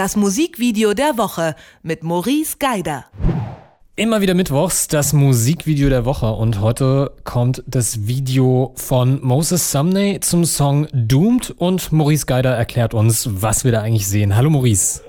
Das 0.00 0.16
Musikvideo 0.16 0.94
der 0.94 1.18
Woche 1.18 1.54
mit 1.82 2.02
Maurice 2.02 2.56
Geider. 2.58 3.04
Immer 3.96 4.22
wieder 4.22 4.32
mittwochs 4.32 4.88
das 4.88 5.12
Musikvideo 5.12 5.90
der 5.90 6.06
Woche 6.06 6.30
und 6.30 6.62
heute 6.62 7.12
kommt 7.24 7.62
das 7.66 8.06
Video 8.06 8.72
von 8.76 9.20
Moses 9.22 9.70
Sumney 9.70 10.18
zum 10.20 10.46
Song 10.46 10.88
Doomed 10.94 11.50
und 11.58 11.92
Maurice 11.92 12.24
Geider 12.24 12.52
erklärt 12.52 12.94
uns, 12.94 13.28
was 13.42 13.66
wir 13.66 13.72
da 13.72 13.82
eigentlich 13.82 14.08
sehen. 14.08 14.34
Hallo 14.36 14.48
Maurice. 14.48 15.02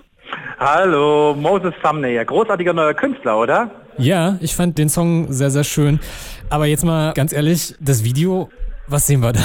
Hallo, 0.59 1.35
Moses 1.39 1.73
Sumney, 1.81 2.15
ja, 2.15 2.25
großartiger 2.25 2.73
neuer 2.73 2.93
Künstler, 2.93 3.39
oder? 3.39 3.71
Ja, 3.97 4.37
ich 4.41 4.53
fand 4.53 4.77
den 4.77 4.89
Song 4.89 5.31
sehr, 5.31 5.51
sehr 5.51 5.63
schön. 5.63 6.01
Aber 6.49 6.65
jetzt 6.65 6.83
mal 6.83 7.13
ganz 7.13 7.31
ehrlich, 7.31 7.75
das 7.79 8.03
Video, 8.03 8.49
was 8.87 9.07
sehen 9.07 9.21
wir 9.21 9.31
da? 9.31 9.39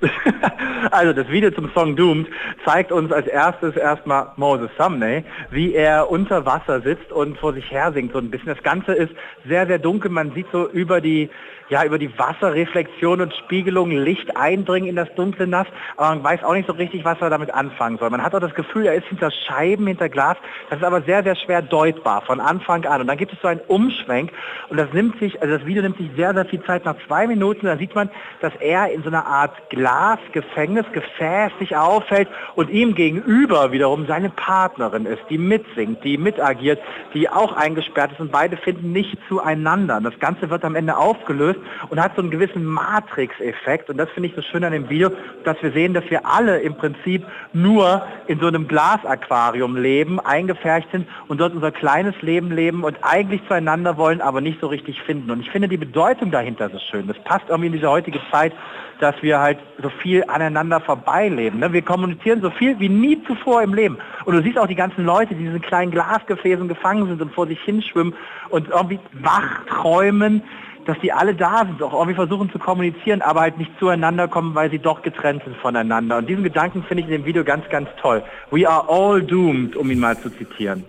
Also 0.90 1.12
das 1.12 1.28
Video 1.28 1.50
zum 1.50 1.70
Song 1.74 1.96
Doomed 1.96 2.28
zeigt 2.64 2.92
uns 2.92 3.12
als 3.12 3.26
erstes 3.26 3.76
erstmal 3.76 4.28
Moses 4.36 4.70
Sumney, 4.78 5.24
wie 5.50 5.74
er 5.74 6.10
unter 6.10 6.44
Wasser 6.44 6.80
sitzt 6.80 7.12
und 7.12 7.38
vor 7.38 7.52
sich 7.52 7.70
her 7.70 7.92
singt 7.92 8.12
so 8.12 8.18
ein 8.18 8.30
bisschen. 8.30 8.48
Das 8.48 8.62
Ganze 8.62 8.92
ist 8.92 9.12
sehr, 9.46 9.66
sehr 9.66 9.78
dunkel. 9.78 10.10
Man 10.10 10.32
sieht 10.32 10.46
so 10.52 10.68
über 10.68 11.00
die 11.00 11.30
ja, 11.74 11.84
über 11.84 11.98
die 11.98 12.16
Wasserreflexion 12.16 13.20
und 13.20 13.34
Spiegelung 13.34 13.90
Licht 13.90 14.36
eindringen 14.36 14.88
in 14.90 14.94
das 14.94 15.12
dunkle 15.16 15.48
Nass, 15.48 15.66
aber 15.96 16.10
man 16.10 16.22
weiß 16.22 16.44
auch 16.44 16.54
nicht 16.54 16.68
so 16.68 16.72
richtig, 16.74 17.04
was 17.04 17.20
er 17.20 17.30
damit 17.30 17.52
anfangen 17.52 17.98
soll. 17.98 18.10
Man 18.10 18.22
hat 18.22 18.32
auch 18.32 18.40
das 18.40 18.54
Gefühl, 18.54 18.86
er 18.86 18.94
ist 18.94 19.08
hinter 19.08 19.32
Scheiben, 19.32 19.88
hinter 19.88 20.08
Glas. 20.08 20.36
Das 20.70 20.78
ist 20.78 20.84
aber 20.84 21.02
sehr, 21.02 21.24
sehr 21.24 21.34
schwer 21.34 21.62
deutbar 21.62 22.22
von 22.22 22.38
Anfang 22.38 22.84
an. 22.86 23.00
Und 23.00 23.08
dann 23.08 23.16
gibt 23.16 23.32
es 23.32 23.40
so 23.42 23.48
einen 23.48 23.58
Umschwenk 23.66 24.30
und 24.68 24.76
das 24.76 24.92
nimmt 24.92 25.18
sich, 25.18 25.42
also 25.42 25.58
das 25.58 25.66
Video 25.66 25.82
nimmt 25.82 25.96
sich 25.96 26.08
sehr, 26.14 26.32
sehr 26.32 26.44
viel 26.44 26.62
Zeit. 26.62 26.84
Nach 26.84 26.94
zwei 27.08 27.26
Minuten, 27.26 27.66
da 27.66 27.76
sieht 27.76 27.92
man, 27.96 28.08
dass 28.40 28.52
er 28.60 28.92
in 28.92 29.02
so 29.02 29.08
einer 29.08 29.26
Art 29.26 29.68
Glasgefängnis, 29.70 30.86
Gefäß 30.92 31.50
sich 31.58 31.76
aufhält 31.76 32.28
und 32.54 32.70
ihm 32.70 32.94
gegenüber 32.94 33.72
wiederum 33.72 34.06
seine 34.06 34.30
Partnerin 34.30 35.06
ist, 35.06 35.22
die 35.28 35.38
mitsingt, 35.38 36.04
die 36.04 36.18
mitagiert, 36.18 36.78
die 37.14 37.28
auch 37.28 37.56
eingesperrt 37.56 38.12
ist 38.12 38.20
und 38.20 38.30
beide 38.30 38.56
finden 38.58 38.92
nicht 38.92 39.18
zueinander. 39.28 40.00
Das 40.00 40.16
Ganze 40.20 40.50
wird 40.50 40.64
am 40.64 40.76
Ende 40.76 40.96
aufgelöst 40.96 41.58
und 41.88 42.02
hat 42.02 42.12
so 42.16 42.22
einen 42.22 42.30
gewissen 42.30 42.64
Matrix-Effekt. 42.64 43.90
Und 43.90 43.96
das 43.96 44.10
finde 44.10 44.28
ich 44.28 44.34
so 44.34 44.42
schön 44.42 44.64
an 44.64 44.72
dem 44.72 44.88
Video, 44.88 45.10
dass 45.44 45.60
wir 45.62 45.72
sehen, 45.72 45.94
dass 45.94 46.08
wir 46.10 46.26
alle 46.26 46.60
im 46.60 46.74
Prinzip 46.76 47.24
nur 47.52 48.06
in 48.26 48.40
so 48.40 48.46
einem 48.46 48.68
Glasaquarium 48.68 49.76
leben, 49.76 50.20
eingefärbt 50.20 50.90
sind 50.92 51.06
und 51.28 51.40
dort 51.40 51.54
unser 51.54 51.72
kleines 51.72 52.20
Leben 52.22 52.50
leben 52.50 52.84
und 52.84 52.98
eigentlich 53.02 53.40
zueinander 53.48 53.96
wollen, 53.96 54.20
aber 54.20 54.40
nicht 54.40 54.60
so 54.60 54.66
richtig 54.66 55.00
finden. 55.02 55.30
Und 55.30 55.40
ich 55.40 55.50
finde 55.50 55.68
die 55.68 55.76
Bedeutung 55.76 56.30
dahinter 56.30 56.70
so 56.70 56.78
schön. 56.78 57.06
Das 57.06 57.18
passt 57.24 57.44
irgendwie 57.48 57.66
in 57.68 57.72
diese 57.74 57.90
heutige 57.90 58.20
Zeit, 58.30 58.52
dass 59.00 59.14
wir 59.22 59.38
halt 59.38 59.58
so 59.82 59.90
viel 59.90 60.24
aneinander 60.28 60.80
vorbeileben. 60.80 61.60
Ne? 61.60 61.72
Wir 61.72 61.82
kommunizieren 61.82 62.40
so 62.40 62.50
viel 62.50 62.78
wie 62.78 62.88
nie 62.88 63.22
zuvor 63.24 63.62
im 63.62 63.74
Leben. 63.74 63.98
Und 64.24 64.34
du 64.34 64.42
siehst 64.42 64.58
auch 64.58 64.66
die 64.66 64.74
ganzen 64.74 65.04
Leute, 65.04 65.34
die 65.34 65.40
in 65.40 65.46
diesen 65.46 65.62
kleinen 65.62 65.90
Glasgefäßen 65.90 66.68
gefangen 66.68 67.06
sind 67.06 67.20
und 67.20 67.34
vor 67.34 67.46
sich 67.46 67.60
hinschwimmen 67.60 68.14
und 68.50 68.68
irgendwie 68.68 69.00
wach 69.12 69.64
träumen 69.66 70.42
dass 70.86 70.98
die 71.00 71.12
alle 71.12 71.34
da 71.34 71.64
sind, 71.66 71.82
auch 71.82 71.92
irgendwie 71.92 72.14
versuchen 72.14 72.50
zu 72.50 72.58
kommunizieren, 72.58 73.22
aber 73.22 73.40
halt 73.40 73.58
nicht 73.58 73.70
zueinander 73.78 74.28
kommen, 74.28 74.54
weil 74.54 74.70
sie 74.70 74.78
doch 74.78 75.02
getrennt 75.02 75.42
sind 75.44 75.56
voneinander. 75.56 76.18
Und 76.18 76.28
diesen 76.28 76.44
Gedanken 76.44 76.82
finde 76.82 77.02
ich 77.02 77.08
in 77.08 77.12
dem 77.12 77.24
Video 77.24 77.44
ganz, 77.44 77.68
ganz 77.70 77.88
toll. 78.00 78.22
We 78.50 78.68
are 78.68 78.88
all 78.88 79.22
doomed, 79.22 79.76
um 79.76 79.90
ihn 79.90 79.98
mal 79.98 80.18
zu 80.18 80.30
zitieren. 80.30 80.84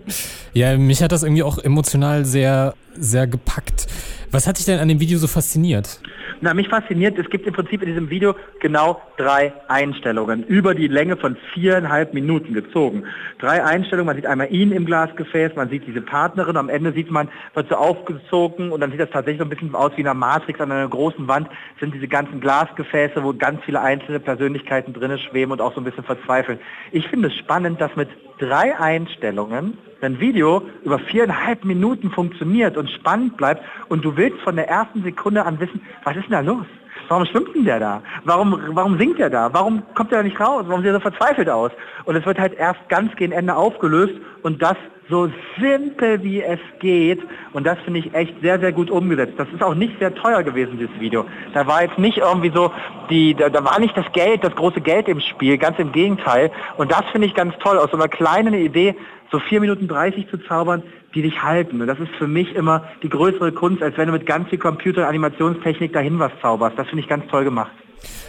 Ja, 0.52 0.76
mich 0.76 1.02
hat 1.02 1.12
das 1.12 1.22
irgendwie 1.22 1.42
auch 1.42 1.58
emotional 1.58 2.24
sehr, 2.24 2.74
sehr 2.94 3.26
gepackt. 3.26 3.86
Was 4.30 4.46
hat 4.46 4.58
dich 4.58 4.64
denn 4.64 4.78
an 4.78 4.88
dem 4.88 5.00
Video 5.00 5.18
so 5.18 5.26
fasziniert? 5.26 6.00
Na, 6.42 6.52
mich 6.52 6.68
fasziniert, 6.68 7.18
es 7.18 7.30
gibt 7.30 7.46
im 7.46 7.54
Prinzip 7.54 7.80
in 7.80 7.88
diesem 7.88 8.10
Video 8.10 8.34
genau 8.60 9.00
drei 9.16 9.54
Einstellungen, 9.68 10.44
über 10.44 10.74
die 10.74 10.86
Länge 10.86 11.16
von 11.16 11.36
viereinhalb 11.54 12.12
Minuten 12.12 12.52
gezogen. 12.52 13.04
Drei 13.38 13.64
Einstellungen, 13.64 14.06
man 14.06 14.16
sieht 14.16 14.26
einmal 14.26 14.52
ihn 14.52 14.70
im 14.70 14.84
Glasgefäß, 14.84 15.56
man 15.56 15.70
sieht 15.70 15.86
diese 15.86 16.02
Partnerin, 16.02 16.58
am 16.58 16.68
Ende 16.68 16.92
sieht 16.92 17.10
man, 17.10 17.28
wird 17.54 17.70
so 17.70 17.76
aufgezogen 17.76 18.70
und 18.70 18.80
dann 18.80 18.90
sieht 18.90 19.00
das 19.00 19.08
tatsächlich 19.10 19.38
so 19.38 19.46
ein 19.46 19.50
bisschen 19.50 19.74
aus 19.74 19.92
wie 19.96 20.06
eine 20.06 20.12
Matrix 20.12 20.60
an 20.60 20.70
einer 20.70 20.88
großen 20.88 21.26
Wand, 21.26 21.48
sind 21.80 21.94
diese 21.94 22.08
ganzen 22.08 22.40
Glasgefäße, 22.40 23.24
wo 23.24 23.32
ganz 23.32 23.64
viele 23.64 23.80
einzelne 23.80 24.20
Persönlichkeiten 24.20 24.92
drinnen 24.92 25.18
schweben 25.18 25.52
und 25.52 25.62
auch 25.62 25.74
so 25.74 25.80
ein 25.80 25.84
bisschen 25.84 26.04
verzweifeln. 26.04 26.58
Ich 26.92 27.08
finde 27.08 27.28
es 27.28 27.34
spannend, 27.34 27.80
dass 27.80 27.96
mit 27.96 28.10
drei 28.38 28.78
Einstellungen 28.78 29.78
ein 30.06 30.20
Video 30.20 30.62
über 30.84 30.98
viereinhalb 30.98 31.64
Minuten 31.64 32.10
funktioniert 32.10 32.76
und 32.76 32.90
spannend 32.90 33.36
bleibt 33.36 33.62
und 33.88 34.04
du 34.04 34.16
willst 34.16 34.40
von 34.40 34.56
der 34.56 34.68
ersten 34.68 35.02
Sekunde 35.02 35.44
an 35.44 35.60
wissen, 35.60 35.82
was 36.04 36.16
ist 36.16 36.24
denn 36.24 36.32
da 36.32 36.40
los? 36.40 36.66
Warum 37.08 37.26
schwimmt 37.26 37.54
denn 37.54 37.64
der 37.64 37.80
da? 37.80 38.02
Warum, 38.24 38.60
warum 38.70 38.98
singt 38.98 39.18
der 39.18 39.30
da? 39.30 39.52
Warum 39.52 39.82
kommt 39.94 40.10
der 40.10 40.18
da 40.18 40.24
nicht 40.24 40.40
raus? 40.40 40.64
Warum 40.66 40.82
sieht 40.82 40.90
er 40.90 40.94
so 40.94 41.00
verzweifelt 41.00 41.48
aus? 41.48 41.70
Und 42.04 42.16
es 42.16 42.26
wird 42.26 42.38
halt 42.38 42.54
erst 42.54 42.88
ganz 42.88 43.14
gegen 43.16 43.32
Ende 43.32 43.54
aufgelöst 43.54 44.14
und 44.42 44.62
das 44.62 44.76
so 45.08 45.30
simpel 45.60 46.22
wie 46.22 46.42
es 46.42 46.58
geht. 46.80 47.20
Und 47.52 47.64
das 47.64 47.78
finde 47.80 48.00
ich 48.00 48.14
echt 48.14 48.34
sehr, 48.42 48.58
sehr 48.58 48.72
gut 48.72 48.90
umgesetzt. 48.90 49.34
Das 49.36 49.48
ist 49.54 49.62
auch 49.62 49.74
nicht 49.74 49.98
sehr 49.98 50.14
teuer 50.14 50.42
gewesen, 50.42 50.78
dieses 50.78 50.98
Video. 50.98 51.24
Da 51.54 51.66
war 51.66 51.82
jetzt 51.82 51.98
nicht 51.98 52.18
irgendwie 52.18 52.50
so, 52.52 52.72
die, 53.08 53.34
da, 53.34 53.48
da 53.48 53.64
war 53.64 53.78
nicht 53.78 53.96
das 53.96 54.10
Geld, 54.12 54.42
das 54.42 54.54
große 54.54 54.80
Geld 54.80 55.08
im 55.08 55.20
Spiel, 55.20 55.58
ganz 55.58 55.78
im 55.78 55.92
Gegenteil. 55.92 56.50
Und 56.76 56.90
das 56.90 57.04
finde 57.12 57.28
ich 57.28 57.34
ganz 57.34 57.54
toll. 57.58 57.78
Aus 57.78 57.90
so 57.90 57.96
einer 57.96 58.08
kleinen 58.08 58.54
Idee 58.54 58.96
so 59.30 59.38
4 59.38 59.60
Minuten 59.60 59.88
30 59.88 60.28
zu 60.28 60.38
zaubern, 60.38 60.82
die 61.16 61.22
dich 61.22 61.42
halten. 61.42 61.80
Und 61.80 61.86
das 61.86 61.98
ist 61.98 62.10
für 62.18 62.28
mich 62.28 62.54
immer 62.54 62.84
die 63.02 63.08
größere 63.08 63.50
Kunst, 63.50 63.82
als 63.82 63.96
wenn 63.96 64.06
du 64.06 64.12
mit 64.12 64.26
ganz 64.26 64.48
viel 64.50 64.58
Computer- 64.58 65.02
und 65.02 65.08
Animationstechnik 65.08 65.92
dahin 65.92 66.18
was 66.18 66.30
zauberst. 66.40 66.78
Das 66.78 66.86
finde 66.88 67.02
ich 67.02 67.08
ganz 67.08 67.26
toll 67.28 67.44
gemacht. 67.44 67.72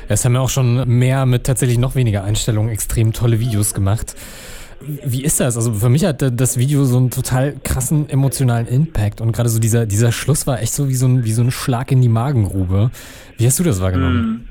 Es 0.07 0.23
haben 0.23 0.33
ja 0.33 0.39
auch 0.39 0.49
schon 0.49 0.87
mehr 0.87 1.25
mit 1.25 1.45
tatsächlich 1.45 1.77
noch 1.77 1.95
weniger 1.95 2.23
Einstellungen 2.23 2.71
extrem 2.71 3.11
tolle 3.11 3.39
Videos 3.39 3.73
gemacht. 3.73 4.15
Wie 4.79 5.23
ist 5.23 5.39
das? 5.39 5.57
Also 5.57 5.73
für 5.73 5.89
mich 5.89 6.05
hat 6.05 6.21
das 6.21 6.57
Video 6.57 6.85
so 6.85 6.97
einen 6.97 7.09
total 7.09 7.55
krassen 7.63 8.09
emotionalen 8.09 8.67
Impact 8.67 9.21
und 9.21 9.31
gerade 9.33 9.49
so 9.49 9.59
dieser, 9.59 9.85
dieser 9.85 10.11
Schluss 10.11 10.47
war 10.47 10.61
echt 10.61 10.73
so 10.73 10.87
wie 10.87 10.95
so, 10.95 11.07
ein, 11.07 11.25
wie 11.25 11.31
so 11.33 11.41
ein 11.41 11.51
Schlag 11.51 11.91
in 11.91 12.01
die 12.01 12.09
Magengrube. 12.09 12.91
Wie 13.37 13.45
hast 13.45 13.59
du 13.59 13.63
das 13.63 13.81
wahrgenommen? 13.81 14.17
Hm. 14.17 14.45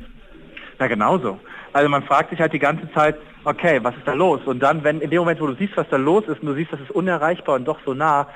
Ja, 0.78 0.88
genauso. 0.88 1.38
Also 1.72 1.88
man 1.88 2.02
fragt 2.02 2.30
sich 2.30 2.40
halt 2.40 2.52
die 2.52 2.58
ganze 2.58 2.90
Zeit, 2.92 3.16
okay, 3.46 3.82
was 3.82 3.96
ist 3.96 4.06
da 4.06 4.12
los? 4.12 4.40
Und 4.44 4.60
dann, 4.60 4.82
wenn 4.84 5.00
in 5.00 5.10
dem 5.10 5.20
Moment, 5.20 5.40
wo 5.40 5.46
du 5.46 5.54
siehst, 5.54 5.76
was 5.76 5.88
da 5.88 5.96
los 5.96 6.24
ist 6.24 6.40
und 6.40 6.48
du 6.48 6.54
siehst, 6.54 6.72
das 6.72 6.80
ist 6.80 6.90
unerreichbar 6.90 7.54
und 7.54 7.64
doch 7.64 7.78
so 7.84 7.94
nah, 7.94 8.28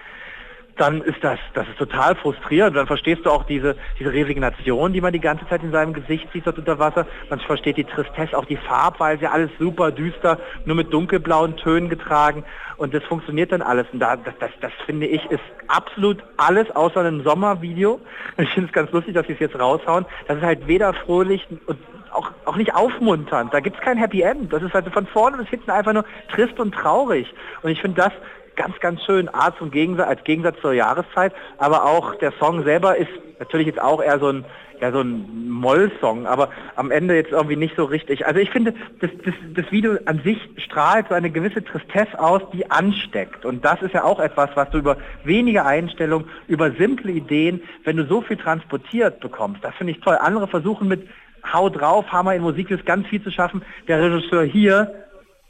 dann 0.81 1.03
ist 1.03 1.23
das, 1.23 1.39
das 1.53 1.69
ist 1.69 1.77
total 1.77 2.15
frustrierend. 2.15 2.75
Dann 2.75 2.87
verstehst 2.87 3.27
du 3.27 3.31
auch 3.31 3.45
diese, 3.45 3.77
diese 3.99 4.13
Resignation, 4.13 4.95
die 4.95 5.03
man 5.03 5.13
die 5.13 5.21
ganze 5.21 5.47
Zeit 5.47 5.63
in 5.63 5.73
seinem 5.73 5.93
Gesicht 5.93 6.27
sieht 6.33 6.47
dort 6.47 6.59
unter 6.59 6.79
Wasser. 6.79 7.07
Man 7.29 7.39
versteht 7.41 7.77
die 7.77 7.85
Tristesse, 7.85 8.37
auch 8.37 8.47
die 8.47 8.57
Farbweise, 8.57 9.31
alles 9.31 9.51
super 9.59 9.93
düster, 9.93 10.39
nur 10.65 10.77
mit 10.77 10.93
dunkelblauen 10.93 11.57
Tönen 11.59 11.91
getragen. 11.91 12.45
Und 12.79 12.95
das 12.95 13.05
funktioniert 13.05 13.53
dann 13.53 13.61
alles. 13.61 13.87
Und 13.93 14.01
da, 14.01 14.17
das, 14.17 14.33
das, 14.41 14.51
das 14.63 14.73
finde 14.87 15.07
ich 15.07 15.23
ist 15.31 15.43
absolut 15.69 16.25
alles 16.39 16.71
außer 16.75 17.01
einem 17.01 17.23
Sommervideo. 17.23 18.01
Ich 18.39 18.49
finde 18.49 18.69
es 18.69 18.73
ganz 18.73 18.91
lustig, 18.91 19.13
dass 19.15 19.27
sie 19.27 19.35
es 19.35 19.39
jetzt 19.39 19.59
raushauen. 19.59 20.07
Das 20.27 20.39
ist 20.39 20.43
halt 20.43 20.67
weder 20.67 20.95
fröhlich 20.95 21.47
und 21.67 21.79
auch, 22.11 22.31
auch 22.47 22.57
nicht 22.57 22.75
aufmunternd. 22.75 23.53
Da 23.53 23.61
gibt 23.61 23.77
es 23.77 23.83
kein 23.83 23.99
Happy 23.99 24.23
End. 24.23 24.53
Das 24.53 24.63
ist 24.63 24.73
halt 24.73 24.91
von 24.93 25.07
vorne 25.07 25.37
bis 25.37 25.49
hinten 25.49 25.71
einfach 25.71 25.93
nur 25.93 26.05
trist 26.33 26.59
und 26.59 26.75
traurig. 26.75 27.33
Und 27.63 27.71
ich 27.71 27.81
finde 27.81 28.03
das 28.03 28.13
ganz, 28.57 28.79
ganz 28.81 29.03
schön, 29.05 29.29
A 29.33 29.55
zum 29.57 29.71
Gegensatz, 29.71 30.09
als 30.09 30.25
Gegensatz 30.25 30.61
zur 30.61 30.73
Jahreszeit, 30.73 31.33
aber 31.59 31.85
auch 31.85 32.15
der 32.17 32.33
Song 32.39 32.63
selber 32.65 32.97
ist 32.97 33.11
natürlich 33.39 33.67
jetzt 33.67 33.81
auch 33.81 34.03
eher 34.03 34.19
so 34.19 34.29
ein, 34.29 34.45
ja, 34.81 34.93
so 34.93 35.01
ein 35.01 35.49
Moll-Song, 35.49 36.27
aber 36.27 36.51
am 36.77 36.91
Ende 36.91 37.15
jetzt 37.15 37.33
irgendwie 37.33 37.57
nicht 37.57 37.77
so 37.77 37.85
richtig. 37.85 38.27
Also 38.27 38.41
ich 38.41 38.51
finde, 38.51 38.75
das, 39.01 39.11
das, 39.25 39.35
das 39.55 39.71
Video 39.71 39.97
an 40.07 40.21
sich 40.23 40.39
strahlt 40.57 41.09
so 41.09 41.15
eine 41.15 41.31
gewisse 41.31 41.63
Tristesse 41.63 42.19
aus, 42.19 42.43
die 42.53 42.71
ansteckt. 42.71 43.45
Und 43.45 43.65
das 43.65 43.83
ist 43.83 43.93
ja 43.93 44.05
auch 44.05 44.21
etwas, 44.21 44.51
was 44.55 44.71
du 44.71 44.79
über 44.79 44.97
wenige 45.25 45.67
Einstellungen, 45.67 46.29
über 46.49 46.71
simple 46.73 47.13
Ideen, 47.13 47.63
wenn 47.85 47.97
du 47.97 48.07
so 48.07 48.23
viel 48.23 48.37
transportiert 48.37 49.21
bekommst, 49.21 49.63
das 49.65 49.75
finde 49.75 49.93
ich 49.93 50.01
toll. 50.01 50.17
Andere 50.21 50.49
versuchen 50.49 50.89
mit 50.89 51.07
Hau 51.53 51.69
drauf, 51.71 52.07
Hammer 52.13 52.35
in 52.35 52.43
Musik 52.43 52.71
ist 52.71 52.85
ganz 52.85 53.07
viel 53.07 53.23
zu 53.23 53.31
schaffen. 53.31 53.63
Der 53.89 54.03
Regisseur 54.03 54.45
hier 54.45 54.95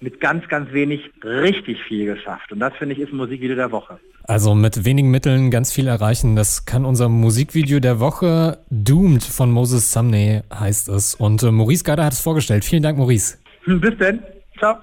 mit 0.00 0.20
ganz, 0.20 0.48
ganz 0.48 0.72
wenig 0.72 1.00
richtig 1.22 1.78
viel 1.86 2.06
geschafft. 2.06 2.52
Und 2.52 2.60
das 2.60 2.74
finde 2.74 2.94
ich 2.94 3.00
ist 3.00 3.12
ein 3.12 3.16
Musikvideo 3.16 3.56
der 3.56 3.70
Woche. 3.70 3.98
Also 4.24 4.54
mit 4.54 4.84
wenigen 4.84 5.10
Mitteln 5.10 5.50
ganz 5.50 5.72
viel 5.72 5.86
erreichen. 5.86 6.36
Das 6.36 6.64
kann 6.64 6.84
unser 6.84 7.08
Musikvideo 7.08 7.80
der 7.80 8.00
Woche. 8.00 8.58
Doomed 8.70 9.22
von 9.22 9.50
Moses 9.50 9.92
Sumney 9.92 10.40
heißt 10.52 10.88
es. 10.88 11.14
Und 11.14 11.42
äh, 11.42 11.50
Maurice 11.50 11.84
Geider 11.84 12.04
hat 12.04 12.12
es 12.12 12.20
vorgestellt. 12.20 12.64
Vielen 12.64 12.82
Dank, 12.82 12.98
Maurice. 12.98 13.38
Bis 13.66 13.96
denn. 13.98 14.22
Ciao. 14.58 14.76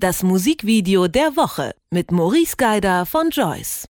Das 0.00 0.22
Musikvideo 0.22 1.08
der 1.08 1.36
Woche 1.36 1.74
mit 1.90 2.10
Maurice 2.10 2.56
Geider 2.56 3.06
von 3.06 3.30
Joyce. 3.30 3.82